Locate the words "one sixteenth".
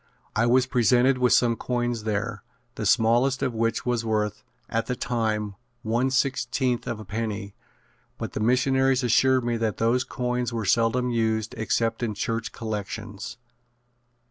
5.83-6.87